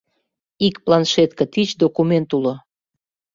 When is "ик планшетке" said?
0.67-1.45